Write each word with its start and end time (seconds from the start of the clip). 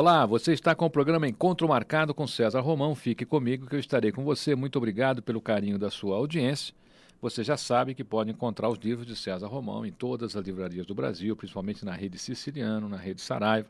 Olá, 0.00 0.24
você 0.24 0.52
está 0.52 0.76
com 0.76 0.86
o 0.86 0.90
programa 0.90 1.26
Encontro 1.26 1.66
Marcado 1.66 2.14
com 2.14 2.24
César 2.24 2.60
Romão. 2.60 2.94
Fique 2.94 3.24
comigo 3.24 3.66
que 3.66 3.74
eu 3.74 3.80
estarei 3.80 4.12
com 4.12 4.22
você. 4.22 4.54
Muito 4.54 4.76
obrigado 4.76 5.20
pelo 5.20 5.40
carinho 5.40 5.76
da 5.76 5.90
sua 5.90 6.14
audiência. 6.14 6.72
Você 7.20 7.42
já 7.42 7.56
sabe 7.56 7.96
que 7.96 8.04
pode 8.04 8.30
encontrar 8.30 8.68
os 8.68 8.78
livros 8.78 9.04
de 9.04 9.16
César 9.16 9.48
Romão 9.48 9.84
em 9.84 9.90
todas 9.90 10.36
as 10.36 10.46
livrarias 10.46 10.86
do 10.86 10.94
Brasil, 10.94 11.34
principalmente 11.34 11.84
na 11.84 11.94
rede 11.94 12.16
Siciliano, 12.16 12.88
na 12.88 12.96
rede 12.96 13.20
Saraiva. 13.20 13.68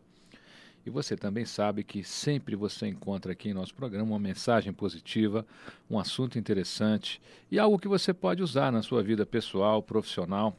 E 0.84 0.90
você 0.90 1.16
também 1.16 1.46
sabe 1.46 1.82
que 1.82 2.04
sempre 2.04 2.54
você 2.54 2.86
encontra 2.86 3.32
aqui 3.32 3.48
em 3.48 3.54
nosso 3.54 3.74
programa 3.74 4.10
uma 4.10 4.18
mensagem 4.18 4.70
positiva, 4.70 5.46
um 5.88 5.98
assunto 5.98 6.38
interessante 6.38 7.22
e 7.50 7.58
algo 7.58 7.78
que 7.78 7.88
você 7.88 8.12
pode 8.12 8.42
usar 8.42 8.70
na 8.70 8.82
sua 8.82 9.02
vida 9.02 9.24
pessoal, 9.24 9.82
profissional 9.82 10.54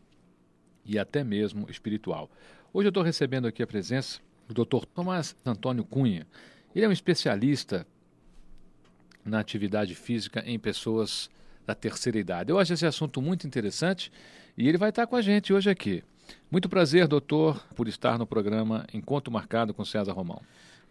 e 0.83 0.97
até 0.97 1.23
mesmo 1.23 1.69
espiritual. 1.69 2.27
Hoje 2.73 2.87
eu 2.87 2.89
estou 2.89 3.03
recebendo 3.03 3.45
aqui 3.45 3.61
a 3.61 3.67
presença 3.67 4.19
do 4.49 4.65
Dr. 4.65 4.85
Tomás 4.93 5.35
Antônio 5.45 5.83
Cunha. 5.83 6.25
Ele 6.75 6.85
é 6.85 6.89
um 6.89 6.91
especialista 6.91 7.85
na 9.23 9.39
atividade 9.39 9.93
física 9.95 10.43
em 10.45 10.57
pessoas 10.57 11.29
da 11.65 11.75
terceira 11.75 12.17
idade. 12.17 12.51
Eu 12.51 12.57
acho 12.57 12.73
esse 12.73 12.85
assunto 12.85 13.21
muito 13.21 13.45
interessante 13.45 14.11
e 14.57 14.67
ele 14.67 14.77
vai 14.77 14.89
estar 14.89 15.05
com 15.05 15.15
a 15.15 15.21
gente 15.21 15.53
hoje 15.53 15.69
aqui. 15.69 16.03
Muito 16.49 16.67
prazer, 16.67 17.07
doutor, 17.07 17.63
por 17.75 17.87
estar 17.87 18.17
no 18.17 18.25
programa 18.25 18.85
Encontro 18.93 19.31
Marcado 19.31 19.73
com 19.73 19.85
César 19.85 20.13
Romão. 20.13 20.41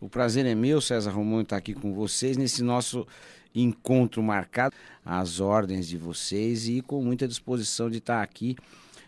O 0.00 0.08
prazer 0.08 0.46
é 0.46 0.54
meu, 0.54 0.80
César 0.80 1.10
Romão, 1.10 1.40
estar 1.40 1.56
aqui 1.56 1.74
com 1.74 1.92
vocês 1.92 2.36
nesse 2.36 2.62
nosso 2.62 3.06
encontro 3.54 4.22
marcado, 4.22 4.76
às 5.04 5.40
ordens 5.40 5.88
de 5.88 5.96
vocês 5.96 6.68
e 6.68 6.80
com 6.80 7.02
muita 7.02 7.26
disposição 7.26 7.90
de 7.90 7.98
estar 7.98 8.22
aqui 8.22 8.56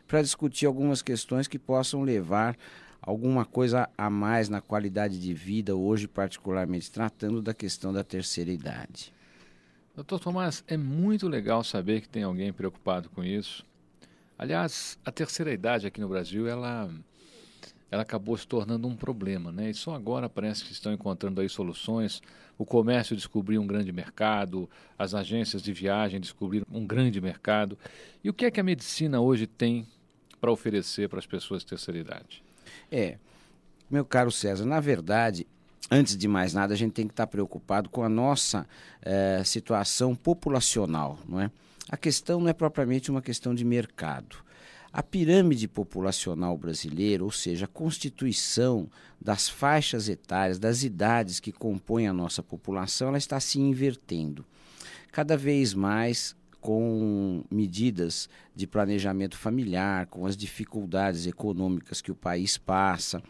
para 0.09 0.23
discutir 0.23 0.67
algumas 0.67 1.03
questões 1.03 1.47
que 1.47 1.59
possam 1.59 2.03
levar 2.03 2.57
alguma 3.03 3.45
coisa 3.45 3.89
a 3.97 4.11
mais 4.11 4.49
na 4.49 4.61
qualidade 4.61 5.19
de 5.21 5.33
vida, 5.33 5.75
hoje, 5.75 6.07
particularmente 6.07 6.91
tratando 6.91 7.41
da 7.41 7.55
questão 7.55 7.93
da 7.93 8.05
terceira 8.05 8.51
idade. 8.51 9.13
Doutor 9.95 10.21
Tomás, 10.21 10.65
é 10.67 10.77
muito 10.77 11.29
legal 11.29 11.65
saber 11.65 12.01
que 12.01 12.09
tem 12.09 12.23
alguém 12.23 12.53
preocupado 12.53 13.09
com 13.11 13.25
isso. 13.25 13.67
Aliás, 14.39 14.99
a 15.05 15.13
terceira 15.13 15.53
idade 15.53 15.87
aqui 15.87 16.01
no 16.01 16.09
Brasil, 16.09 16.47
ela, 16.47 16.91
ela 17.91 18.03
acabou 18.03 18.37
se 18.37 18.47
tornando 18.47 18.89
um 18.89 18.97
problema, 18.97 19.53
né? 19.53 19.71
E 19.71 19.75
só 19.75 19.95
agora 19.95 20.29
parece 20.29 20.65
que 20.65 20.73
estão 20.73 20.93
encontrando 20.93 21.41
aí 21.41 21.49
soluções. 21.49 22.23
O 22.57 22.65
comércio 22.65 23.17
descobriu 23.17 23.61
um 23.61 23.67
grande 23.67 23.93
mercado, 23.93 24.71
as 24.99 25.15
agências 25.15 25.63
de 25.63 25.73
viagem 25.73 26.21
descobriram 26.21 26.67
um 26.71 26.87
grande 26.87 27.21
mercado. 27.21 27.77
E 28.25 28.31
o 28.31 28.33
que 28.33 28.47
é 28.47 28.51
que 28.51 28.61
a 28.61 28.65
medicina 28.65 29.21
hoje 29.21 29.47
tem 29.47 29.87
para 30.41 30.51
oferecer 30.51 31.09
para 31.09 31.19
as 31.19 31.27
pessoas 31.27 31.63
de 31.63 31.67
terceira 31.67 31.99
idade? 31.99 32.43
É, 32.91 33.17
meu 33.91 34.05
caro 34.05 34.31
César, 34.31 34.65
na 34.65 34.81
verdade, 34.81 35.47
antes 35.91 36.17
de 36.17 36.29
mais 36.29 36.55
nada, 36.55 36.73
a 36.73 36.77
gente 36.77 36.93
tem 36.93 37.07
que 37.07 37.13
estar 37.13 37.27
preocupado 37.27 37.89
com 37.89 38.03
a 38.05 38.09
nossa 38.09 38.67
eh, 39.03 39.43
situação 39.45 40.15
populacional, 40.15 41.19
não 41.29 41.41
é? 41.41 41.51
A 41.89 41.97
questão 41.97 42.41
não 42.41 42.49
é 42.49 42.53
propriamente 42.53 43.11
uma 43.11 43.21
questão 43.21 43.53
de 43.53 43.65
mercado. 43.65 44.37
A 44.93 45.03
pirâmide 45.03 45.67
populacional 45.67 46.57
brasileira, 46.57 47.25
ou 47.25 47.33
seja, 47.33 47.65
a 47.65 47.69
constituição 47.69 48.89
das 49.21 49.49
faixas 49.49 50.09
etárias, 50.09 50.59
das 50.59 50.85
idades 50.85 51.41
que 51.41 51.51
compõem 51.51 52.07
a 52.07 52.13
nossa 52.13 52.43
população, 52.43 53.09
ela 53.09 53.19
está 53.19 53.41
se 53.41 53.59
invertendo. 53.59 54.45
Cada 55.11 55.37
vez 55.37 55.75
mais 55.75 56.37
com 56.61 57.43
medidas 57.51 58.29
de 58.55 58.67
planejamento 58.67 59.37
familiar, 59.37 60.07
com 60.07 60.27
as 60.27 60.37
dificuldades 60.37 61.27
econômicas 61.27 62.03
que 62.03 62.13
o 62.13 62.15
país 62.15 62.59
passa, 62.59 63.23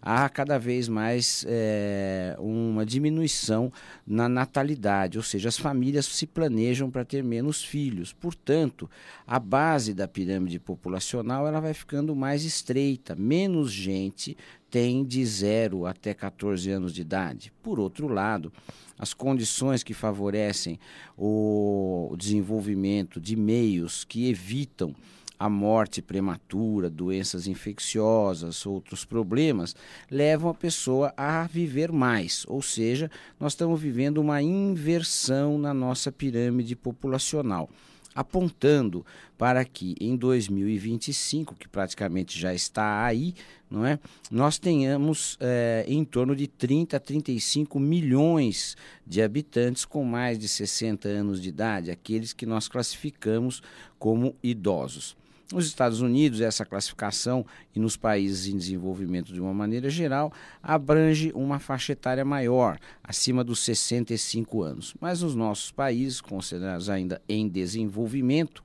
há 0.00 0.28
cada 0.28 0.58
vez 0.58 0.88
mais 0.88 1.44
é, 1.48 2.36
uma 2.38 2.86
diminuição 2.86 3.72
na 4.06 4.28
natalidade, 4.28 5.18
ou 5.18 5.24
seja, 5.24 5.48
as 5.48 5.58
famílias 5.58 6.06
se 6.06 6.26
planejam 6.26 6.90
para 6.90 7.04
ter 7.04 7.24
menos 7.24 7.64
filhos. 7.64 8.12
Portanto, 8.12 8.88
a 9.26 9.40
base 9.40 9.92
da 9.92 10.06
pirâmide 10.06 10.60
populacional 10.60 11.46
ela 11.48 11.60
vai 11.60 11.74
ficando 11.74 12.14
mais 12.14 12.44
estreita, 12.44 13.16
menos 13.16 13.72
gente 13.72 14.36
tem 14.76 15.02
de 15.02 15.24
0 15.24 15.86
até 15.86 16.12
14 16.12 16.70
anos 16.70 16.92
de 16.92 17.00
idade. 17.00 17.50
Por 17.62 17.80
outro 17.80 18.08
lado, 18.08 18.52
as 18.98 19.14
condições 19.14 19.82
que 19.82 19.94
favorecem 19.94 20.78
o 21.16 22.14
desenvolvimento 22.18 23.18
de 23.18 23.36
meios 23.36 24.04
que 24.04 24.28
evitam 24.28 24.94
a 25.38 25.48
morte 25.48 26.02
prematura, 26.02 26.90
doenças 26.90 27.46
infecciosas, 27.46 28.66
outros 28.66 29.02
problemas, 29.02 29.74
levam 30.10 30.50
a 30.50 30.54
pessoa 30.54 31.10
a 31.16 31.46
viver 31.46 31.90
mais. 31.90 32.44
Ou 32.46 32.60
seja, 32.60 33.10
nós 33.40 33.54
estamos 33.54 33.80
vivendo 33.80 34.18
uma 34.18 34.42
inversão 34.42 35.56
na 35.56 35.72
nossa 35.72 36.12
pirâmide 36.12 36.76
populacional 36.76 37.70
apontando 38.16 39.04
para 39.36 39.64
que 39.64 39.94
em 40.00 40.16
2025, 40.16 41.54
que 41.54 41.68
praticamente 41.68 42.38
já 42.38 42.54
está 42.54 43.04
aí, 43.04 43.34
não 43.70 43.84
é? 43.84 43.98
nós 44.30 44.58
tenhamos 44.58 45.36
é, 45.38 45.84
em 45.86 46.02
torno 46.04 46.34
de 46.34 46.46
30 46.46 46.96
a 46.96 47.00
35 47.00 47.78
milhões 47.78 48.76
de 49.06 49.20
habitantes 49.20 49.84
com 49.84 50.02
mais 50.02 50.38
de 50.38 50.48
60 50.48 51.06
anos 51.06 51.42
de 51.42 51.50
idade, 51.50 51.90
aqueles 51.90 52.32
que 52.32 52.46
nós 52.46 52.66
classificamos 52.66 53.62
como 53.98 54.34
idosos. 54.42 55.14
Nos 55.52 55.66
Estados 55.66 56.00
Unidos, 56.00 56.40
essa 56.40 56.66
classificação, 56.66 57.46
e 57.74 57.78
nos 57.78 57.96
países 57.96 58.52
em 58.52 58.56
desenvolvimento 58.56 59.32
de 59.32 59.40
uma 59.40 59.54
maneira 59.54 59.88
geral, 59.88 60.32
abrange 60.60 61.30
uma 61.36 61.60
faixa 61.60 61.92
etária 61.92 62.24
maior, 62.24 62.78
acima 63.02 63.44
dos 63.44 63.60
65 63.60 64.62
anos. 64.62 64.94
Mas 65.00 65.22
nos 65.22 65.36
nossos 65.36 65.70
países, 65.70 66.20
considerados 66.20 66.90
ainda 66.90 67.22
em 67.28 67.48
desenvolvimento, 67.48 68.60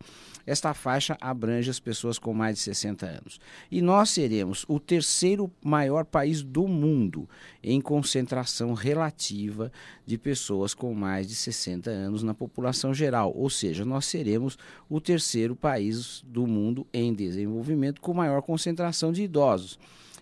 esta 0.46 0.74
faixa 0.74 1.16
abrange 1.22 1.70
as 1.70 1.80
pessoas 1.80 2.18
com 2.18 2.34
mais 2.34 2.56
de 2.56 2.62
60 2.64 3.06
anos. 3.06 3.40
E 3.70 3.81
nós 3.81 4.09
seremos 4.09 4.66
o 4.68 4.80
terceiro 4.80 5.52
maior 5.64 6.03
país 6.03 6.41
do 6.41 6.68
mundo 6.68 7.30
em 7.63 7.79
concentração 7.79 8.73
relativa 8.73 9.72
de 10.05 10.17
pessoas 10.17 10.73
com 10.73 10.94
mais 10.94 11.27
de 11.27 11.35
60 11.35 11.89
anos 11.89 12.23
na 12.23 12.33
população 12.33 12.94
geral. 12.94 13.33
Ou 13.35 13.49
seja, 13.49 13.85
nós 13.85 14.05
seremos 14.05 14.57
o 14.89 14.99
terceiro 14.99 15.55
país 15.55 16.23
do 16.25 16.47
mundo 16.47 16.88
em 16.94 17.13
desenvolvimento 17.13 18.01
com 18.01 18.13
maior 18.13 18.41
concentração 18.41 19.11
de 19.11 19.23
idosos. 19.23 19.77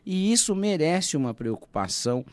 E 0.05 0.31
isso 0.31 0.55
merece 0.55 1.15
uma 1.15 1.33
preocupação 1.33 2.25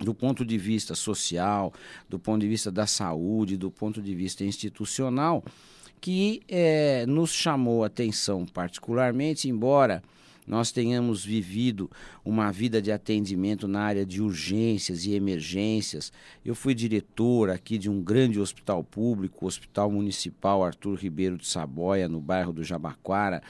do 0.00 0.12
ponto 0.12 0.44
de 0.44 0.58
vista 0.58 0.94
social, 0.94 1.72
do 2.08 2.18
ponto 2.18 2.40
de 2.40 2.48
vista 2.48 2.70
da 2.70 2.86
saúde, 2.86 3.56
do 3.56 3.70
ponto 3.70 4.02
de 4.02 4.14
vista 4.14 4.44
institucional, 4.44 5.44
que 6.00 6.42
é, 6.48 7.06
nos 7.06 7.32
chamou 7.32 7.84
atenção 7.84 8.44
particularmente, 8.44 9.48
embora 9.48 10.02
nós 10.46 10.70
tenhamos 10.70 11.24
vivido 11.24 11.90
uma 12.24 12.52
vida 12.52 12.80
de 12.80 12.92
atendimento 12.92 13.66
na 13.66 13.80
área 13.80 14.04
de 14.04 14.20
urgências 14.20 15.06
e 15.06 15.14
emergências. 15.14 16.12
Eu 16.44 16.54
fui 16.54 16.74
diretor 16.74 17.48
aqui 17.50 17.78
de 17.78 17.88
um 17.88 18.02
grande 18.02 18.38
hospital 18.38 18.84
público, 18.84 19.44
o 19.44 19.48
Hospital 19.48 19.90
Municipal 19.90 20.62
Arthur 20.62 20.96
Ribeiro 20.96 21.38
de 21.38 21.46
Saboia, 21.46 22.08
no 22.08 22.20
bairro 22.20 22.52
do 22.52 22.62
Jabaquara, 22.62 23.42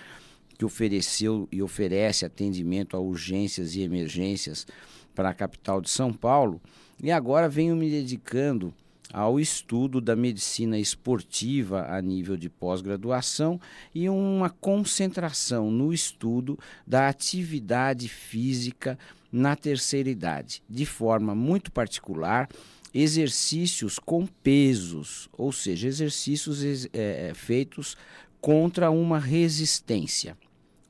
que 0.57 0.65
ofereceu 0.65 1.49
e 1.51 1.61
oferece 1.61 2.25
atendimento 2.25 2.97
a 2.97 3.01
urgências 3.01 3.75
e 3.75 3.83
emergências 3.83 4.67
para 5.15 5.31
a 5.31 5.35
capital 5.35 5.81
de 5.81 5.91
São 5.91 6.13
Paulo. 6.13 6.61
E 7.03 7.11
agora 7.11 7.49
venho 7.49 7.75
me 7.75 7.91
dedicando 7.91 8.73
ao 9.13 9.39
estudo 9.39 10.01
da 10.01 10.17
medicina 10.17 10.79
esportiva 10.79 11.87
a 11.89 12.01
nível 12.01 12.37
de 12.37 12.49
pós-graduação 12.49 13.61
e 13.95 14.09
uma 14.09 14.51
concentração 14.51 15.71
no 15.71 15.93
estudo 15.93 16.59
da 16.87 17.09
atividade 17.09 18.09
física 18.09 18.99
na 19.31 19.57
terceira 19.57 20.09
idade, 20.09 20.63
de 20.69 20.87
forma 20.87 21.35
muito 21.35 21.71
particular 21.71 22.49
exercícios 22.95 23.99
com 23.99 24.25
pesos, 24.27 25.29
ou 25.33 25.51
seja, 25.51 25.89
exercícios 25.89 26.87
é, 26.93 27.33
feitos 27.35 27.97
contra 28.41 28.91
uma 28.91 29.19
resistência. 29.19 30.37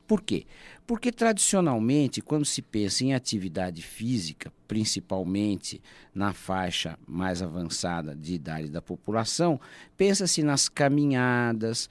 Por 0.06 0.20
quê? 0.20 0.44
Porque 0.86 1.10
tradicionalmente, 1.10 2.20
quando 2.20 2.44
se 2.44 2.60
pensa 2.60 3.04
em 3.04 3.14
atividade 3.14 3.80
física, 3.80 4.52
principalmente 4.68 5.80
na 6.14 6.34
faixa 6.34 6.98
mais 7.06 7.40
avançada 7.40 8.14
de 8.14 8.34
idade 8.34 8.68
da 8.68 8.82
população, 8.82 9.58
pensa-se 9.96 10.42
nas 10.42 10.68
caminhadas, 10.68 11.88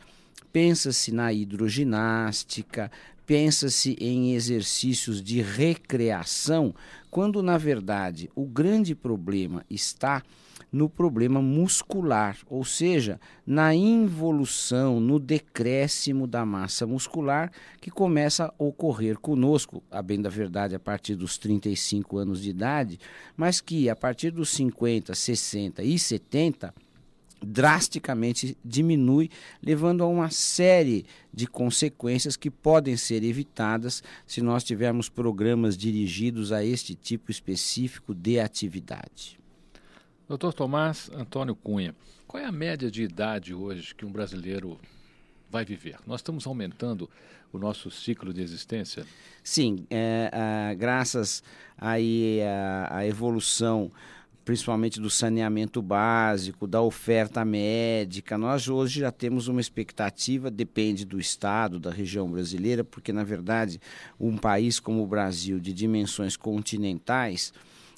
pensa-se 0.52 1.12
na 1.12 1.34
hidroginástica, 1.34 2.92
pensa-se 3.26 3.98
em 4.00 4.34
exercícios 4.36 5.24
de 5.24 5.42
recreação, 5.42 6.76
quando 7.10 7.42
na 7.42 7.58
verdade 7.58 8.30
o 8.36 8.46
grande 8.46 8.94
problema 8.94 9.66
está 9.70 10.22
no 10.74 10.90
problema 10.90 11.40
muscular, 11.40 12.36
ou 12.50 12.66
seja, 12.66 13.20
na 13.46 13.76
involução, 13.76 15.00
no 15.00 15.20
decréscimo 15.20 16.26
da 16.26 16.44
massa 16.44 16.88
muscular 16.88 17.52
que 17.80 17.92
começa 17.92 18.46
a 18.46 18.54
ocorrer 18.58 19.20
conosco, 19.20 19.84
a 19.92 20.02
bem 20.02 20.20
da 20.20 20.32
verdade, 20.32 20.74
a 20.74 20.80
partir 20.80 21.16
dos 21.16 21.38
35 21.38 22.18
anos 22.18 22.42
de 22.42 22.50
idade, 22.50 23.00
mas 23.38 23.62
que 23.62 23.88
a 23.88 23.96
partir 23.96 24.32
dos 24.32 24.50
50, 24.50 25.14
60 25.14 25.84
e 25.84 26.00
70 26.00 26.74
drasticamente 27.46 28.58
diminui, 28.64 29.30
levando 29.62 30.02
a 30.02 30.08
uma 30.08 30.32
série 30.32 31.06
de 31.32 31.46
consequências 31.46 32.36
que 32.36 32.50
podem 32.50 32.98
ser 32.98 33.24
evitadas 33.24 34.02
se 34.26 34.42
nós 34.42 34.64
tivermos 34.64 35.08
programas 35.08 35.78
dirigidos 35.78 36.52
a 36.52 36.66
este 36.66 36.96
tipo 36.96 37.30
específico 37.30 38.16
de 38.16 38.40
atividade. 38.40 39.43
Doutor 40.28 40.54
Tomás 40.54 41.12
Antônio 41.14 41.54
Cunha, 41.54 41.94
qual 42.26 42.42
é 42.42 42.46
a 42.46 42.52
média 42.52 42.90
de 42.90 43.04
idade 43.04 43.54
hoje 43.54 43.94
que 43.94 44.06
um 44.06 44.12
brasileiro 44.12 44.80
vai 45.52 45.66
viver? 45.66 45.98
Nós 46.08 46.22
estamos 46.22 46.48
aumentando 46.48 47.10
o 47.52 47.60
nosso 47.60 47.92
ciclo 47.92 48.34
de 48.34 48.42
existência? 48.42 49.06
Sim, 49.44 49.86
é, 49.90 50.32
é, 50.32 50.76
graças 50.76 51.44
aí 51.78 52.40
a, 52.42 52.98
a 53.00 53.06
evolução 53.06 53.92
principalmente 54.46 55.00
do 55.00 55.10
saneamento 55.10 55.82
básico, 55.82 56.68
da 56.68 56.82
oferta 56.82 57.46
médica. 57.46 58.38
Nós 58.38 58.68
hoje 58.68 59.00
já 59.00 59.12
temos 59.12 59.48
uma 59.48 59.62
expectativa, 59.62 60.52
depende 60.52 61.06
do 61.06 61.20
estado, 61.20 61.80
da 61.80 61.92
região 61.92 62.30
brasileira, 62.30 62.84
porque 62.84 63.14
na 63.14 63.24
verdade 63.24 63.80
um 64.20 64.38
país 64.38 64.80
como 64.80 65.04
o 65.04 65.08
Brasil, 65.08 65.60
de 65.60 65.74
dimensões 65.74 66.36
continentais, 66.36 67.54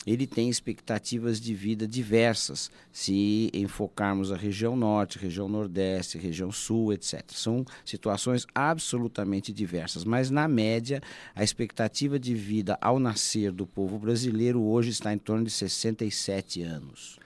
ele 0.05 0.27
tem 0.27 0.49
expectativas 0.49 1.39
de 1.39 1.53
vida 1.53 1.87
diversas, 1.87 2.69
se 2.91 3.49
enfocarmos 3.53 4.31
a 4.31 4.35
região 4.35 4.75
norte, 4.75 5.17
região 5.17 5.49
nordeste, 5.49 6.17
região 6.17 6.51
sul, 6.51 6.93
etc. 6.93 7.23
São 7.29 7.65
situações 7.83 8.45
absolutamente 8.53 9.51
diversas, 9.51 10.03
mas 10.03 10.29
na 10.29 10.47
média, 10.47 11.01
a 11.33 11.43
expectativa 11.43 12.19
de 12.19 12.35
vida 12.35 12.77
ao 12.81 12.99
nascer 12.99 13.51
do 13.51 13.65
povo 13.65 13.97
brasileiro 13.97 14.61
hoje 14.61 14.89
está 14.89 15.13
em 15.13 15.17
torno 15.17 15.43
de 15.45 15.51
67 15.51 16.61
anos. 16.61 17.19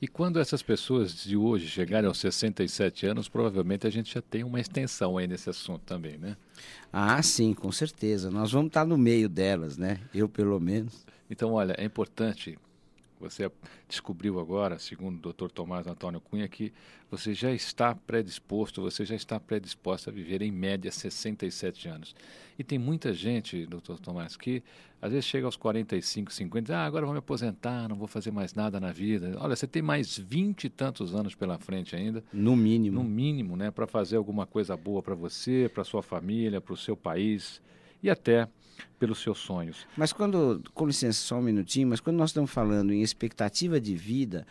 E 0.00 0.06
quando 0.06 0.38
essas 0.38 0.62
pessoas 0.62 1.24
de 1.24 1.38
hoje 1.38 1.66
chegarem 1.66 2.06
aos 2.06 2.18
67 2.18 3.06
anos, 3.06 3.30
provavelmente 3.30 3.86
a 3.86 3.90
gente 3.90 4.12
já 4.12 4.20
tem 4.20 4.44
uma 4.44 4.60
extensão 4.60 5.16
aí 5.16 5.26
nesse 5.26 5.48
assunto 5.48 5.80
também, 5.86 6.18
né? 6.18 6.36
Ah, 6.92 7.22
sim, 7.22 7.54
com 7.54 7.72
certeza. 7.72 8.30
Nós 8.30 8.52
vamos 8.52 8.68
estar 8.68 8.84
no 8.84 8.98
meio 8.98 9.26
delas, 9.26 9.78
né? 9.78 9.98
Eu, 10.12 10.28
pelo 10.28 10.60
menos. 10.60 11.06
Então, 11.30 11.52
olha, 11.52 11.74
é 11.78 11.84
importante, 11.84 12.58
você 13.18 13.50
descobriu 13.88 14.38
agora, 14.38 14.78
segundo 14.78 15.28
o 15.28 15.32
Dr. 15.32 15.50
Tomás 15.50 15.86
Antônio 15.86 16.20
Cunha, 16.20 16.46
que 16.48 16.72
você 17.10 17.32
já 17.32 17.50
está 17.52 17.94
predisposto, 17.94 18.82
você 18.82 19.04
já 19.04 19.14
está 19.14 19.40
predisposta 19.40 20.10
a 20.10 20.12
viver 20.12 20.42
em 20.42 20.50
média 20.50 20.90
67 20.92 21.88
anos. 21.88 22.14
E 22.58 22.64
tem 22.64 22.78
muita 22.78 23.12
gente, 23.14 23.66
doutor 23.66 23.98
Tomás, 23.98 24.36
que 24.36 24.62
às 25.00 25.12
vezes 25.12 25.24
chega 25.24 25.46
aos 25.46 25.56
45, 25.56 26.32
50, 26.32 26.76
ah, 26.76 26.84
agora 26.84 27.04
vou 27.04 27.12
me 27.12 27.18
aposentar, 27.18 27.88
não 27.88 27.96
vou 27.96 28.08
fazer 28.08 28.30
mais 28.30 28.54
nada 28.54 28.78
na 28.80 28.92
vida. 28.92 29.36
Olha, 29.38 29.54
você 29.54 29.66
tem 29.66 29.82
mais 29.82 30.18
20 30.18 30.64
e 30.64 30.70
tantos 30.70 31.14
anos 31.14 31.34
pela 31.34 31.58
frente 31.58 31.94
ainda. 31.94 32.22
No 32.32 32.56
mínimo. 32.56 33.02
No 33.02 33.08
mínimo, 33.08 33.56
né? 33.56 33.70
Para 33.70 33.86
fazer 33.86 34.16
alguma 34.16 34.46
coisa 34.46 34.76
boa 34.76 35.02
para 35.02 35.14
você, 35.14 35.70
para 35.72 35.84
sua 35.84 36.02
família, 36.02 36.60
para 36.60 36.74
o 36.74 36.76
seu 36.76 36.96
país 36.96 37.60
e 38.02 38.10
até 38.10 38.48
pelos 38.98 39.20
seus 39.20 39.38
sonhos. 39.38 39.86
Mas 39.96 40.12
quando, 40.12 40.62
com 40.74 40.86
licença, 40.86 41.20
só 41.20 41.36
um 41.38 41.42
minutinho, 41.42 41.88
mas 41.88 42.00
quando 42.00 42.16
nós 42.16 42.30
estamos 42.30 42.50
falando 42.50 42.92
em 42.92 43.02
expectativa 43.02 43.80
de 43.80 43.94
vida, 43.94 44.46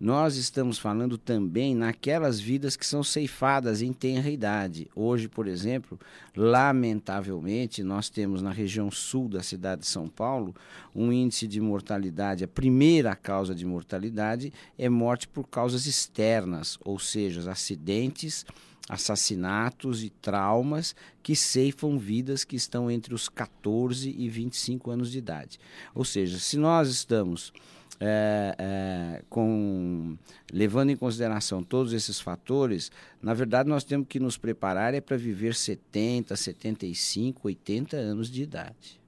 nós 0.00 0.36
estamos 0.36 0.78
falando 0.78 1.18
também 1.18 1.74
naquelas 1.74 2.40
vidas 2.40 2.74
que 2.74 2.86
são 2.86 3.04
ceifadas 3.04 3.82
em 3.82 3.92
tenra 3.92 4.30
idade. 4.30 4.90
Hoje, 4.96 5.28
por 5.28 5.46
exemplo, 5.46 6.00
lamentavelmente, 6.34 7.82
nós 7.82 8.08
temos 8.08 8.40
na 8.40 8.50
região 8.50 8.90
sul 8.90 9.28
da 9.28 9.42
cidade 9.42 9.82
de 9.82 9.88
São 9.88 10.08
Paulo 10.08 10.54
um 10.94 11.12
índice 11.12 11.46
de 11.46 11.60
mortalidade. 11.60 12.42
A 12.42 12.48
primeira 12.48 13.14
causa 13.14 13.54
de 13.54 13.66
mortalidade 13.66 14.50
é 14.78 14.88
morte 14.88 15.28
por 15.28 15.46
causas 15.46 15.84
externas, 15.84 16.78
ou 16.82 16.98
seja, 16.98 17.50
acidentes 17.50 18.46
assassinatos 18.88 20.02
e 20.02 20.10
traumas 20.10 20.94
que 21.22 21.36
ceifam 21.36 21.98
vidas 21.98 22.44
que 22.44 22.56
estão 22.56 22.90
entre 22.90 23.14
os 23.14 23.28
14 23.28 24.10
e 24.10 24.28
25 24.28 24.90
anos 24.90 25.10
de 25.12 25.18
idade. 25.18 25.58
Ou 25.94 26.04
seja, 26.04 26.38
se 26.38 26.56
nós 26.56 26.88
estamos 26.88 27.52
é, 28.00 28.56
é, 28.58 29.22
com, 29.28 30.16
levando 30.52 30.90
em 30.90 30.96
consideração 30.96 31.62
todos 31.62 31.92
esses 31.92 32.18
fatores, 32.18 32.90
na 33.22 33.34
verdade 33.34 33.68
nós 33.68 33.84
temos 33.84 34.06
que 34.08 34.18
nos 34.18 34.38
preparar 34.38 34.94
é 34.94 35.00
para 35.00 35.16
viver 35.16 35.54
70, 35.54 36.34
75, 36.34 37.46
80 37.46 37.96
anos 37.96 38.30
de 38.30 38.42
idade. 38.42 39.00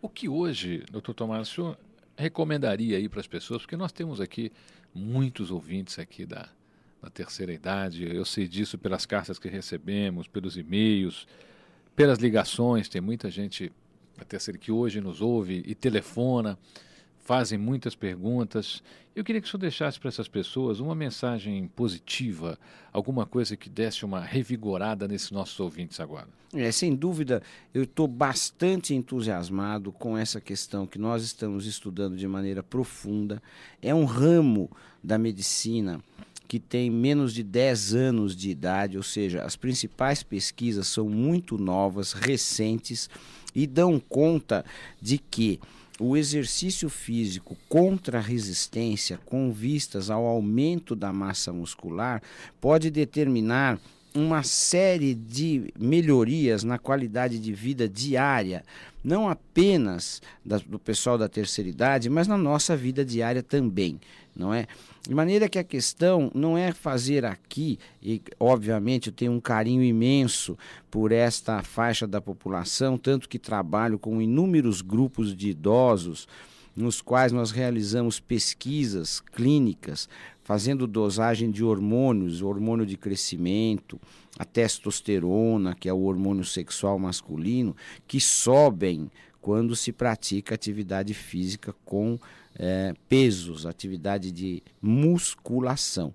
O 0.00 0.08
que 0.08 0.28
hoje, 0.28 0.84
doutor 0.90 1.14
Tomás, 1.14 1.54
recomendaria 2.16 2.96
aí 2.96 3.08
para 3.08 3.20
as 3.20 3.26
pessoas, 3.26 3.62
porque 3.62 3.76
nós 3.76 3.92
temos 3.92 4.20
aqui 4.20 4.52
muitos 4.94 5.50
ouvintes 5.50 5.98
aqui 5.98 6.24
da, 6.26 6.48
na 7.02 7.10
terceira 7.10 7.52
idade. 7.52 8.04
Eu 8.04 8.24
sei 8.24 8.46
disso 8.46 8.78
pelas 8.78 9.04
cartas 9.04 9.38
que 9.38 9.48
recebemos, 9.48 10.28
pelos 10.28 10.56
e-mails, 10.56 11.26
pelas 11.96 12.18
ligações. 12.18 12.88
Tem 12.88 13.00
muita 13.00 13.30
gente 13.30 13.72
a 14.18 14.24
terceira 14.24 14.58
que 14.58 14.70
hoje 14.70 15.00
nos 15.00 15.20
ouve 15.20 15.62
e 15.66 15.74
telefona, 15.74 16.56
fazem 17.24 17.58
muitas 17.58 17.94
perguntas. 17.94 18.82
Eu 19.14 19.24
queria 19.24 19.40
que 19.40 19.46
o 19.46 19.50
senhor 19.50 19.60
deixasse 19.60 19.98
para 19.98 20.08
essas 20.08 20.28
pessoas 20.28 20.80
uma 20.80 20.94
mensagem 20.94 21.66
positiva, 21.68 22.58
alguma 22.92 23.26
coisa 23.26 23.56
que 23.56 23.68
desse 23.68 24.04
uma 24.04 24.20
revigorada 24.20 25.08
nesses 25.08 25.30
nossos 25.30 25.58
ouvintes 25.58 25.98
agora. 26.00 26.28
É, 26.54 26.70
sem 26.70 26.94
dúvida, 26.94 27.42
eu 27.72 27.84
estou 27.84 28.06
bastante 28.06 28.94
entusiasmado 28.94 29.90
com 29.90 30.16
essa 30.16 30.40
questão 30.40 30.86
que 30.86 30.98
nós 30.98 31.22
estamos 31.22 31.66
estudando 31.66 32.16
de 32.16 32.28
maneira 32.28 32.62
profunda. 32.62 33.42
É 33.80 33.94
um 33.94 34.04
ramo 34.04 34.70
da 35.02 35.18
medicina 35.18 36.00
que 36.52 36.60
tem 36.60 36.90
menos 36.90 37.32
de 37.32 37.42
10 37.42 37.94
anos 37.94 38.36
de 38.36 38.50
idade, 38.50 38.98
ou 38.98 39.02
seja, 39.02 39.42
as 39.42 39.56
principais 39.56 40.22
pesquisas 40.22 40.86
são 40.86 41.08
muito 41.08 41.56
novas, 41.56 42.12
recentes 42.12 43.08
e 43.54 43.66
dão 43.66 43.98
conta 43.98 44.62
de 45.00 45.16
que 45.16 45.58
o 45.98 46.14
exercício 46.14 46.90
físico 46.90 47.56
contra 47.70 48.18
a 48.18 48.20
resistência, 48.20 49.18
com 49.24 49.50
vistas 49.50 50.10
ao 50.10 50.26
aumento 50.26 50.94
da 50.94 51.10
massa 51.10 51.54
muscular, 51.54 52.20
pode 52.60 52.90
determinar 52.90 53.80
uma 54.14 54.42
série 54.42 55.14
de 55.14 55.72
melhorias 55.78 56.62
na 56.62 56.78
qualidade 56.78 57.38
de 57.38 57.54
vida 57.54 57.88
diária, 57.88 58.62
não 59.02 59.26
apenas 59.26 60.20
da, 60.44 60.58
do 60.58 60.78
pessoal 60.78 61.16
da 61.16 61.30
terceira 61.30 61.70
idade, 61.70 62.10
mas 62.10 62.28
na 62.28 62.36
nossa 62.36 62.76
vida 62.76 63.02
diária 63.02 63.42
também, 63.42 63.98
não 64.36 64.52
é? 64.52 64.66
De 65.08 65.14
maneira 65.14 65.48
que 65.48 65.58
a 65.58 65.64
questão 65.64 66.30
não 66.32 66.56
é 66.56 66.70
fazer 66.70 67.24
aqui, 67.24 67.76
e 68.00 68.22
obviamente 68.38 69.08
eu 69.08 69.12
tenho 69.12 69.32
um 69.32 69.40
carinho 69.40 69.82
imenso 69.82 70.56
por 70.88 71.10
esta 71.10 71.60
faixa 71.60 72.06
da 72.06 72.20
população, 72.20 72.96
tanto 72.96 73.28
que 73.28 73.36
trabalho 73.36 73.98
com 73.98 74.22
inúmeros 74.22 74.80
grupos 74.80 75.34
de 75.34 75.50
idosos, 75.50 76.28
nos 76.74 77.02
quais 77.02 77.32
nós 77.32 77.50
realizamos 77.50 78.20
pesquisas 78.20 79.20
clínicas, 79.20 80.08
fazendo 80.44 80.86
dosagem 80.86 81.50
de 81.50 81.64
hormônios, 81.64 82.40
hormônio 82.40 82.86
de 82.86 82.96
crescimento, 82.96 84.00
a 84.38 84.44
testosterona, 84.44 85.74
que 85.74 85.88
é 85.88 85.92
o 85.92 86.02
hormônio 86.02 86.44
sexual 86.44 86.96
masculino, 86.96 87.76
que 88.06 88.20
sobem 88.20 89.10
quando 89.42 89.74
se 89.76 89.92
pratica 89.92 90.54
atividade 90.54 91.12
física 91.12 91.74
com 91.84 92.18
é, 92.58 92.94
pesos, 93.08 93.66
atividade 93.66 94.30
de 94.30 94.62
musculação. 94.80 96.14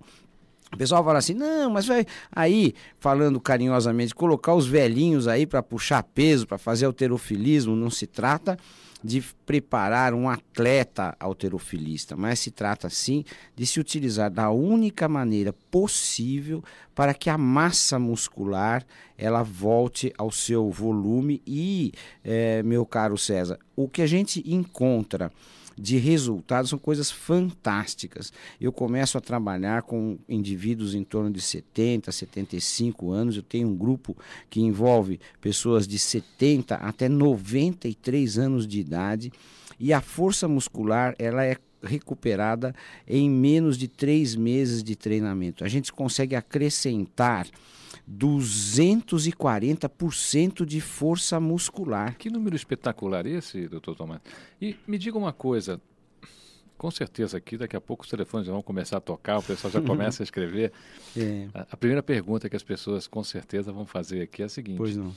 O 0.72 0.76
pessoal 0.76 1.04
fala 1.04 1.18
assim, 1.18 1.34
não, 1.34 1.70
mas 1.70 1.86
vai 1.86 2.04
aí, 2.32 2.74
falando 2.98 3.40
carinhosamente, 3.40 4.14
colocar 4.14 4.54
os 4.54 4.66
velhinhos 4.66 5.28
aí 5.28 5.46
para 5.46 5.62
puxar 5.62 6.02
peso, 6.02 6.46
para 6.46 6.58
fazer 6.58 6.86
alterofilismo, 6.86 7.76
não 7.76 7.90
se 7.90 8.06
trata 8.06 8.58
de 9.02 9.22
preparar 9.46 10.12
um 10.12 10.28
atleta 10.28 11.16
alterofilista, 11.20 12.16
mas 12.16 12.40
se 12.40 12.50
trata 12.50 12.90
sim 12.90 13.24
de 13.54 13.66
se 13.66 13.78
utilizar 13.78 14.30
da 14.30 14.50
única 14.50 15.08
maneira 15.08 15.52
possível 15.70 16.62
para 16.94 17.14
que 17.14 17.30
a 17.30 17.38
massa 17.38 17.98
muscular 17.98 18.84
ela 19.16 19.42
volte 19.42 20.12
ao 20.18 20.30
seu 20.30 20.70
volume 20.70 21.40
e, 21.46 21.92
é, 22.24 22.62
meu 22.62 22.84
caro 22.84 23.16
César, 23.16 23.58
o 23.76 23.88
que 23.88 24.02
a 24.02 24.06
gente 24.06 24.42
encontra 24.46 25.30
de 25.78 25.96
resultados, 25.96 26.70
são 26.70 26.78
coisas 26.78 27.10
fantásticas. 27.10 28.32
Eu 28.60 28.72
começo 28.72 29.16
a 29.16 29.20
trabalhar 29.20 29.82
com 29.82 30.18
indivíduos 30.28 30.94
em 30.94 31.04
torno 31.04 31.30
de 31.30 31.40
70, 31.40 32.10
75 32.10 33.10
anos. 33.10 33.36
Eu 33.36 33.42
tenho 33.42 33.68
um 33.68 33.76
grupo 33.76 34.16
que 34.50 34.60
envolve 34.60 35.20
pessoas 35.40 35.86
de 35.86 35.98
70 35.98 36.74
até 36.74 37.08
93 37.08 38.38
anos 38.38 38.66
de 38.66 38.80
idade 38.80 39.32
e 39.78 39.92
a 39.92 40.00
força 40.00 40.48
muscular 40.48 41.14
ela 41.18 41.44
é 41.44 41.56
recuperada 41.82 42.74
em 43.06 43.30
menos 43.30 43.78
de 43.78 43.86
três 43.86 44.34
meses 44.34 44.82
de 44.82 44.96
treinamento. 44.96 45.64
A 45.64 45.68
gente 45.68 45.92
consegue 45.92 46.34
acrescentar 46.34 47.46
240% 48.16 50.64
de 50.64 50.80
força 50.80 51.38
muscular. 51.38 52.16
Que 52.16 52.30
número 52.30 52.56
espetacular 52.56 53.26
esse, 53.26 53.68
doutor 53.68 53.94
Tomás. 53.94 54.22
E 54.60 54.76
me 54.86 54.96
diga 54.96 55.18
uma 55.18 55.32
coisa, 55.32 55.80
com 56.78 56.90
certeza 56.90 57.36
aqui, 57.36 57.58
daqui 57.58 57.76
a 57.76 57.80
pouco 57.80 58.04
os 58.04 58.10
telefones 58.10 58.48
vão 58.48 58.62
começar 58.62 58.96
a 58.96 59.00
tocar, 59.00 59.38
o 59.38 59.42
pessoal 59.42 59.70
já 59.70 59.82
começa 59.82 60.22
a 60.22 60.24
escrever. 60.24 60.72
É. 61.16 61.48
A, 61.52 61.66
a, 61.72 61.76
primeira 61.76 62.02
pergunta 62.02 62.48
que 62.48 62.56
as 62.56 62.62
pessoas 62.62 63.06
com 63.06 63.22
certeza 63.22 63.70
vão 63.72 63.84
fazer 63.84 64.22
aqui 64.22 64.42
é 64.42 64.46
a 64.46 64.48
seguinte. 64.48 64.78
Pois 64.78 64.96
não. 64.96 65.14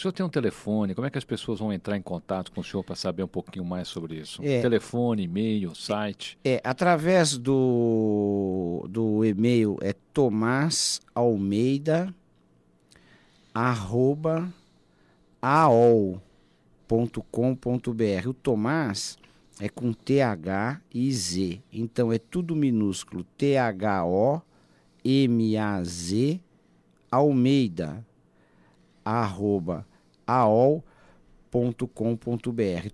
O 0.00 0.02
senhor 0.02 0.12
tem 0.12 0.24
um 0.24 0.30
telefone, 0.30 0.94
como 0.94 1.06
é 1.06 1.10
que 1.10 1.18
as 1.18 1.24
pessoas 1.24 1.58
vão 1.58 1.70
entrar 1.70 1.94
em 1.94 2.00
contato 2.00 2.50
com 2.52 2.62
o 2.62 2.64
senhor 2.64 2.82
para 2.82 2.96
saber 2.96 3.22
um 3.22 3.28
pouquinho 3.28 3.66
mais 3.66 3.86
sobre 3.86 4.16
isso? 4.16 4.40
É, 4.42 4.62
telefone, 4.62 5.24
e-mail, 5.24 5.74
site? 5.74 6.38
É, 6.42 6.58
através 6.64 7.36
do, 7.36 8.86
do 8.88 9.22
e-mail 9.26 9.76
é 9.82 9.92
Tomás 9.92 11.02
Almeida 11.14 12.14
arroba 13.52 14.50
aol.com.br. 15.42 16.08
O 18.26 18.32
Tomás 18.32 19.18
é 19.60 19.68
com 19.68 19.92
TH 19.92 20.80
e 20.94 21.12
Z. 21.12 21.60
Então 21.70 22.10
é 22.10 22.18
tudo 22.18 22.56
minúsculo. 22.56 23.22
T-H-O-M-A-Z 23.36 24.40
Almeida 27.10 28.02
arroba 29.04 29.89
aol.com.br. 30.30 30.82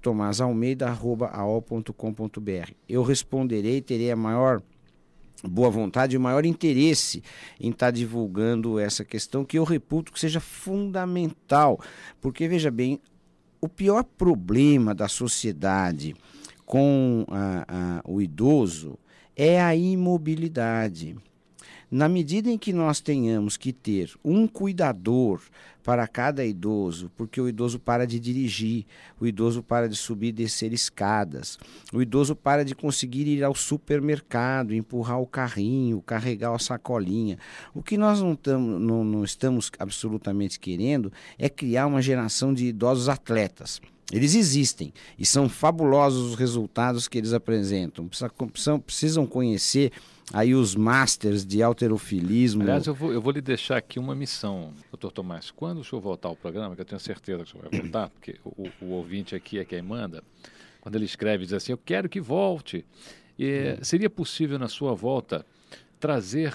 Tomás 0.01 0.41
Almeida, 0.41 0.87
arroba 0.89 1.29
aol.com.br. 1.29 2.73
Eu 2.89 3.03
responderei, 3.03 3.81
terei 3.81 4.11
a 4.11 4.17
maior 4.17 4.63
boa 5.45 5.71
vontade 5.71 6.15
e 6.15 6.17
o 6.17 6.21
maior 6.21 6.47
interesse 6.47 7.23
em 7.61 7.71
estar 7.71 7.87
tá 7.87 7.91
divulgando 7.91 8.79
essa 8.79 9.05
questão 9.05 9.45
que 9.45 9.59
eu 9.59 9.65
reputo 9.65 10.13
que 10.13 10.21
seja 10.21 10.41
fundamental. 10.41 11.81
Porque, 12.21 12.49
veja 12.49 12.71
bem, 12.71 13.01
o 13.61 13.69
pior 13.69 14.05
problema 14.05 14.95
da 14.95 15.09
sociedade 15.09 16.15
com 16.65 17.25
a, 17.29 17.65
a, 17.69 18.03
o 18.05 18.21
idoso 18.21 18.99
é 19.35 19.63
a 19.63 19.75
imobilidade. 19.77 21.17
Na 21.89 22.09
medida 22.09 22.51
em 22.51 22.59
que 22.59 22.73
nós 22.73 23.01
tenhamos 23.01 23.57
que 23.57 23.73
ter 23.73 24.13
um 24.25 24.49
cuidador 24.49 25.41
para 25.85 26.09
cada 26.09 26.45
idoso, 26.45 27.13
porque 27.17 27.41
o 27.41 27.49
idoso 27.49 27.79
para 27.79 28.05
de 28.05 28.19
dirigir, 28.19 28.85
o 29.21 29.27
idoso 29.27 29.63
para 29.63 29.89
de 29.89 29.95
subir 29.95 30.29
e 30.29 30.33
descer 30.33 30.73
escadas, 30.73 31.57
o 31.93 32.03
idoso 32.03 32.35
para 32.35 32.65
de 32.65 32.75
conseguir 32.75 33.29
ir 33.29 33.45
ao 33.45 33.55
supermercado, 33.55 34.75
empurrar 34.75 35.21
o 35.21 35.29
carrinho, 35.29 36.03
carregar 36.03 36.53
a 36.53 36.59
sacolinha. 36.59 37.39
O 37.73 37.85
que 37.85 37.97
nós 37.97 38.21
não, 38.21 38.35
tamo, 38.35 38.81
não, 38.81 39.05
não 39.05 39.23
estamos 39.23 39.71
absolutamente 39.79 40.59
querendo 40.59 41.13
é 41.39 41.49
criar 41.49 41.87
uma 41.87 42.03
geração 42.03 42.53
de 42.53 42.67
idosos 42.67 43.09
atletas. 43.09 43.81
Eles 44.13 44.37
existem 44.37 44.93
e 45.19 45.27
são 45.27 45.49
fabulosos 45.49 46.31
os 46.31 46.35
resultados 46.37 47.09
que 47.09 47.19
eles 47.19 47.33
apresentam. 47.33 48.07
Precisam, 48.07 48.79
precisam 48.79 49.27
conhecer 49.27 49.93
aí 50.33 50.55
os 50.55 50.77
masters 50.77 51.45
de 51.45 51.63
alterofilismo. 51.63 52.63
Aliás, 52.63 52.87
eu 52.87 52.95
vou, 52.95 53.13
eu 53.13 53.21
vou 53.21 53.33
lhe 53.33 53.41
deixar 53.41 53.79
aqui 53.79 53.99
uma 53.99 54.15
missão, 54.15 54.73
doutor 54.91 55.11
Tomás. 55.11 55.51
Quando 55.51 55.81
o 55.81 55.85
senhor 55.85 56.01
voltar 56.01 56.29
ao 56.29 56.37
programa, 56.37 56.77
que 56.77 56.81
eu 56.81 56.85
tenho 56.85 57.01
certeza 57.01 57.43
que 57.43 57.49
o 57.49 57.53
senhor 57.53 57.69
vai 57.69 57.81
voltar, 57.81 58.09
porque 58.11 58.37
o, 58.45 58.69
o 58.81 58.91
ouvinte 58.91 59.35
aqui 59.35 59.59
é 59.59 59.65
quem 59.65 59.83
manda, 59.83 60.23
quando 60.81 60.95
ele 60.95 61.05
escreve, 61.05 61.45
diz 61.45 61.53
assim, 61.53 61.73
eu 61.73 61.79
quero 61.79 62.09
que 62.09 62.21
volte. 62.21 62.85
E, 63.37 63.77
hum. 63.77 63.85
Seria 63.85 64.09
possível, 64.09 64.57
na 64.57 64.69
sua 64.69 64.95
volta, 64.95 65.45
trazer 65.99 66.55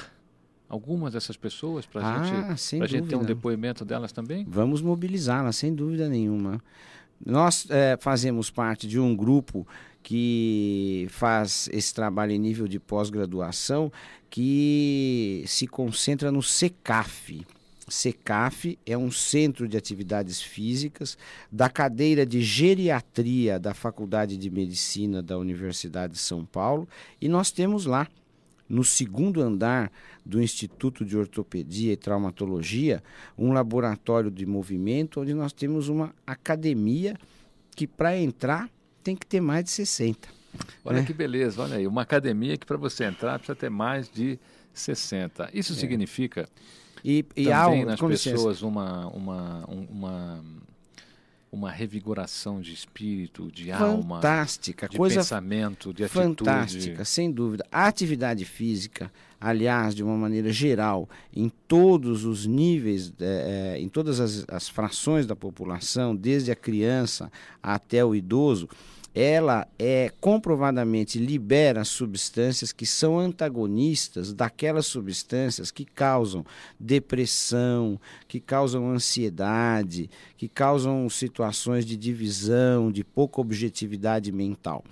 algumas 0.69 1.11
dessas 1.11 1.35
pessoas 1.35 1.85
para 1.85 2.01
ah, 2.01 2.23
gente, 2.55 2.81
a 2.81 2.87
gente 2.87 3.09
ter 3.09 3.17
um 3.17 3.25
depoimento 3.25 3.83
delas 3.83 4.13
também? 4.13 4.45
Vamos 4.47 4.81
mobilizá-las, 4.81 5.57
sem 5.57 5.75
dúvida 5.75 6.07
nenhuma. 6.07 6.63
Nós 7.25 7.67
é, 7.69 7.97
fazemos 7.99 8.49
parte 8.49 8.87
de 8.87 8.99
um 8.99 9.15
grupo 9.15 9.67
que 10.03 11.07
faz 11.09 11.69
esse 11.71 11.93
trabalho 11.93 12.31
em 12.31 12.39
nível 12.39 12.67
de 12.67 12.79
pós-graduação, 12.79 13.91
que 14.29 15.43
se 15.45 15.67
concentra 15.67 16.31
no 16.31 16.41
SECAF. 16.41 17.45
SECAF 17.87 18.79
é 18.85 18.97
um 18.97 19.11
centro 19.11 19.67
de 19.67 19.77
atividades 19.77 20.41
físicas 20.41 21.17
da 21.51 21.69
cadeira 21.69 22.25
de 22.25 22.41
geriatria 22.41 23.59
da 23.59 23.73
Faculdade 23.73 24.37
de 24.37 24.49
Medicina 24.49 25.21
da 25.21 25.37
Universidade 25.37 26.13
de 26.13 26.19
São 26.19 26.45
Paulo, 26.45 26.87
e 27.19 27.27
nós 27.27 27.51
temos 27.51 27.85
lá 27.85 28.07
no 28.71 28.83
segundo 28.83 29.41
andar 29.41 29.91
do 30.25 30.41
Instituto 30.41 31.03
de 31.03 31.17
Ortopedia 31.17 31.91
e 31.91 31.97
Traumatologia, 31.97 33.03
um 33.37 33.51
laboratório 33.51 34.31
de 34.31 34.45
movimento 34.45 35.19
onde 35.19 35.33
nós 35.33 35.51
temos 35.51 35.89
uma 35.89 36.13
academia 36.25 37.17
que 37.75 37.85
para 37.85 38.17
entrar 38.17 38.69
tem 39.03 39.15
que 39.15 39.25
ter 39.25 39.41
mais 39.41 39.65
de 39.65 39.71
60. 39.71 40.29
Olha 40.85 40.99
né? 40.99 41.05
que 41.05 41.13
beleza, 41.13 41.61
olha 41.61 41.75
aí, 41.75 41.87
uma 41.87 42.01
academia 42.01 42.57
que 42.57 42.65
para 42.65 42.77
você 42.77 43.03
entrar 43.03 43.37
precisa 43.39 43.55
ter 43.55 43.69
mais 43.69 44.09
de 44.09 44.39
60. 44.73 45.49
Isso 45.53 45.73
é. 45.73 45.75
significa 45.75 46.47
e, 47.03 47.25
e 47.35 47.45
também 47.45 47.83
há, 47.83 47.85
nas 47.85 47.99
pessoas 47.99 48.61
uma, 48.61 49.07
uma, 49.07 49.65
uma, 49.65 50.43
uma 51.51 51.69
revigoração 51.69 52.61
de 52.61 52.73
espírito, 52.73 53.51
de 53.51 53.71
alma, 53.71 54.15
fantástica, 54.15 54.87
de 54.87 54.97
coisa 54.97 55.17
pensamento, 55.17 55.93
de 55.93 56.05
atitude. 56.05 56.27
Fantástica, 56.27 57.03
sem 57.03 57.29
dúvida. 57.29 57.65
A 57.69 57.87
atividade 57.87 58.45
física, 58.45 59.11
aliás, 59.39 59.93
de 59.93 60.01
uma 60.01 60.15
maneira 60.15 60.51
geral, 60.51 61.09
em 61.35 61.51
todos 61.67 62.23
os 62.23 62.45
níveis, 62.45 63.11
é, 63.19 63.75
em 63.77 63.89
todas 63.89 64.21
as, 64.21 64.45
as 64.47 64.69
frações 64.69 65.27
da 65.27 65.35
população, 65.35 66.15
desde 66.15 66.51
a 66.51 66.55
criança 66.55 67.29
até 67.61 68.03
o 68.03 68.15
idoso, 68.15 68.69
ela 69.13 69.67
é 69.77 70.09
comprovadamente 70.21 71.19
libera 71.19 71.83
substâncias 71.83 72.71
que 72.71 72.85
são 72.85 73.19
antagonistas 73.19 74.33
daquelas 74.33 74.85
substâncias 74.85 75.69
que 75.69 75.83
causam 75.83 76.45
depressão, 76.79 77.99
que 78.27 78.39
causam 78.39 78.89
ansiedade, 78.89 80.09
que 80.37 80.47
causam 80.47 81.09
situações 81.09 81.85
de 81.85 81.97
divisão, 81.97 82.91
de 82.91 83.03
pouca 83.03 83.41
objetividade 83.41 84.31
mental. 84.31 84.83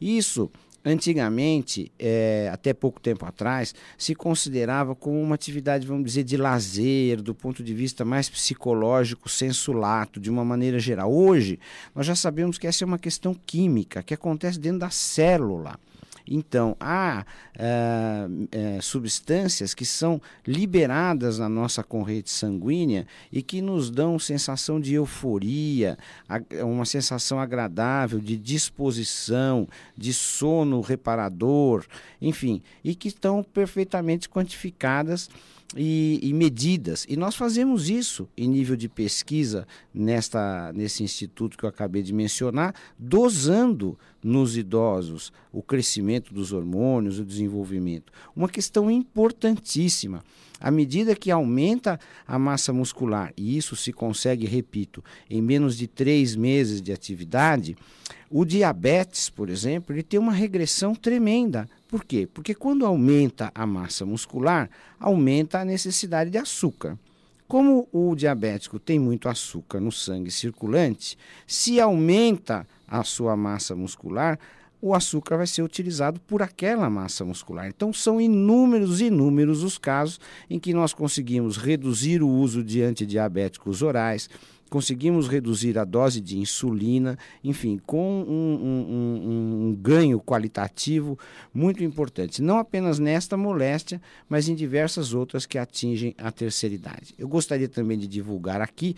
Isso 0.00 0.50
Antigamente, 0.84 1.92
é, 1.96 2.50
até 2.52 2.74
pouco 2.74 3.00
tempo 3.00 3.24
atrás, 3.24 3.72
se 3.96 4.16
considerava 4.16 4.96
como 4.96 5.20
uma 5.20 5.36
atividade, 5.36 5.86
vamos 5.86 6.04
dizer, 6.04 6.24
de 6.24 6.36
lazer, 6.36 7.22
do 7.22 7.32
ponto 7.34 7.62
de 7.62 7.72
vista 7.72 8.04
mais 8.04 8.28
psicológico, 8.28 9.28
sensulato, 9.28 10.18
de 10.18 10.28
uma 10.28 10.44
maneira 10.44 10.80
geral. 10.80 11.12
Hoje, 11.12 11.60
nós 11.94 12.04
já 12.04 12.16
sabemos 12.16 12.58
que 12.58 12.66
essa 12.66 12.82
é 12.82 12.86
uma 12.86 12.98
questão 12.98 13.32
química, 13.46 14.02
que 14.02 14.12
acontece 14.12 14.58
dentro 14.58 14.80
da 14.80 14.90
célula. 14.90 15.78
Então, 16.26 16.76
há 16.80 17.24
é, 17.54 18.78
substâncias 18.80 19.74
que 19.74 19.84
são 19.84 20.20
liberadas 20.46 21.38
na 21.38 21.48
nossa 21.48 21.82
corrente 21.82 22.30
sanguínea 22.30 23.06
e 23.30 23.42
que 23.42 23.60
nos 23.60 23.90
dão 23.90 24.18
sensação 24.18 24.80
de 24.80 24.94
euforia, 24.94 25.98
uma 26.64 26.84
sensação 26.84 27.38
agradável, 27.38 28.18
de 28.18 28.36
disposição, 28.36 29.68
de 29.96 30.12
sono 30.12 30.80
reparador, 30.80 31.84
enfim, 32.20 32.62
e 32.82 32.94
que 32.94 33.08
estão 33.08 33.42
perfeitamente 33.42 34.28
quantificadas 34.28 35.28
e, 35.76 36.20
e, 36.22 36.32
medidas. 36.32 37.06
E 37.08 37.16
nós 37.16 37.34
fazemos 37.34 37.88
isso 37.88 38.28
em 38.36 38.48
nível 38.48 38.76
de 38.76 38.88
pesquisa 38.88 39.66
nesta, 39.92 40.72
nesse 40.72 41.02
instituto 41.02 41.56
que 41.56 41.64
eu 41.64 41.68
acabei 41.68 42.02
de 42.02 42.12
mencionar, 42.12 42.74
dosando 42.98 43.98
nos 44.22 44.56
idosos 44.56 45.32
o 45.52 45.62
crescimento 45.62 46.32
dos 46.32 46.52
hormônios, 46.52 47.18
o 47.18 47.24
desenvolvimento. 47.24 48.12
Uma 48.34 48.48
questão 48.48 48.90
importantíssima. 48.90 50.22
À 50.62 50.70
medida 50.70 51.16
que 51.16 51.30
aumenta 51.30 51.98
a 52.26 52.38
massa 52.38 52.72
muscular, 52.72 53.32
e 53.36 53.56
isso 53.56 53.74
se 53.74 53.92
consegue, 53.92 54.46
repito, 54.46 55.04
em 55.28 55.42
menos 55.42 55.76
de 55.76 55.86
três 55.86 56.36
meses 56.36 56.80
de 56.80 56.92
atividade, 56.92 57.76
o 58.30 58.44
diabetes, 58.44 59.28
por 59.28 59.50
exemplo, 59.50 59.94
ele 59.94 60.02
tem 60.02 60.18
uma 60.18 60.32
regressão 60.32 60.94
tremenda 60.94 61.68
por 61.92 62.06
quê? 62.06 62.26
Porque 62.26 62.54
quando 62.54 62.86
aumenta 62.86 63.52
a 63.54 63.66
massa 63.66 64.06
muscular, 64.06 64.70
aumenta 64.98 65.58
a 65.60 65.64
necessidade 65.64 66.30
de 66.30 66.38
açúcar. 66.38 66.98
Como 67.46 67.86
o 67.92 68.14
diabético 68.16 68.78
tem 68.78 68.98
muito 68.98 69.28
açúcar 69.28 69.78
no 69.78 69.92
sangue 69.92 70.30
circulante, 70.30 71.18
se 71.46 71.78
aumenta 71.78 72.66
a 72.88 73.04
sua 73.04 73.36
massa 73.36 73.76
muscular, 73.76 74.38
o 74.82 74.94
açúcar 74.94 75.36
vai 75.36 75.46
ser 75.46 75.62
utilizado 75.62 76.20
por 76.20 76.42
aquela 76.42 76.90
massa 76.90 77.24
muscular. 77.24 77.68
Então, 77.68 77.92
são 77.92 78.20
inúmeros, 78.20 79.00
inúmeros 79.00 79.62
os 79.62 79.78
casos 79.78 80.18
em 80.50 80.58
que 80.58 80.74
nós 80.74 80.92
conseguimos 80.92 81.56
reduzir 81.56 82.20
o 82.20 82.28
uso 82.28 82.64
de 82.64 82.82
antidiabéticos 82.82 83.80
orais, 83.80 84.28
conseguimos 84.68 85.28
reduzir 85.28 85.78
a 85.78 85.84
dose 85.84 86.18
de 86.18 86.38
insulina, 86.38 87.18
enfim, 87.44 87.78
com 87.86 88.22
um, 88.22 88.32
um, 88.32 88.86
um, 88.90 89.68
um, 89.68 89.74
ganho 89.74 90.18
qualitativo 90.18 91.18
muito 91.52 91.84
importante, 91.84 92.42
não 92.42 92.58
apenas 92.58 92.98
nesta 92.98 93.36
moléstia, 93.36 94.00
mas 94.28 94.48
em 94.48 94.54
diversas 94.54 95.12
outras 95.12 95.44
que 95.44 95.58
atingem 95.58 96.14
a 96.16 96.32
terceira 96.32 96.74
idade. 96.74 97.14
Eu 97.18 97.28
gostaria 97.28 97.68
também 97.68 97.98
de 97.98 98.08
divulgar 98.08 98.62
aqui 98.62 98.96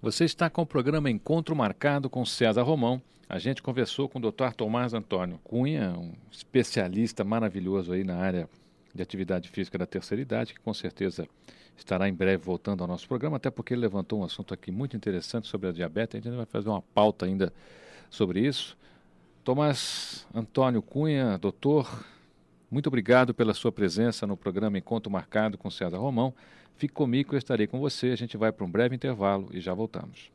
Você 0.00 0.24
está 0.24 0.48
com 0.48 0.62
o 0.62 0.66
programa 0.66 1.10
Encontro 1.10 1.56
Marcado 1.56 2.08
com 2.08 2.24
César 2.24 2.62
Romão. 2.62 3.02
A 3.28 3.36
gente 3.36 3.60
conversou 3.60 4.08
com 4.08 4.20
o 4.20 4.30
Dr. 4.30 4.52
Tomás 4.56 4.94
Antônio 4.94 5.40
Cunha, 5.42 5.92
um 5.98 6.12
especialista 6.30 7.24
maravilhoso 7.24 7.92
aí 7.92 8.04
na 8.04 8.14
área 8.14 8.48
de 8.94 9.02
atividade 9.02 9.48
física 9.48 9.76
da 9.76 9.86
terceira 9.86 10.22
idade, 10.22 10.54
que 10.54 10.60
com 10.60 10.72
certeza 10.72 11.26
estará 11.76 12.08
em 12.08 12.14
breve 12.14 12.44
voltando 12.44 12.80
ao 12.82 12.86
nosso 12.86 13.08
programa, 13.08 13.38
até 13.38 13.50
porque 13.50 13.74
ele 13.74 13.80
levantou 13.80 14.20
um 14.20 14.24
assunto 14.24 14.54
aqui 14.54 14.70
muito 14.70 14.96
interessante 14.96 15.48
sobre 15.48 15.68
a 15.68 15.72
diabetes. 15.72 16.20
A 16.20 16.22
gente 16.22 16.36
vai 16.36 16.46
fazer 16.46 16.68
uma 16.68 16.80
pauta 16.80 17.26
ainda 17.26 17.52
sobre 18.08 18.38
isso. 18.46 18.78
Tomás 19.42 20.28
Antônio 20.32 20.80
Cunha, 20.80 21.36
doutor, 21.38 22.04
muito 22.70 22.86
obrigado 22.86 23.34
pela 23.34 23.52
sua 23.52 23.72
presença 23.72 24.28
no 24.28 24.36
programa 24.36 24.78
Encontro 24.78 25.10
Marcado 25.10 25.58
com 25.58 25.68
César 25.68 25.98
Romão. 25.98 26.32
Fique 26.78 26.94
comigo, 26.94 27.34
eu 27.34 27.38
estarei 27.38 27.66
com 27.66 27.80
você. 27.80 28.06
A 28.10 28.16
gente 28.16 28.36
vai 28.36 28.52
para 28.52 28.64
um 28.64 28.70
breve 28.70 28.94
intervalo 28.94 29.50
e 29.52 29.60
já 29.60 29.74
voltamos. 29.74 30.30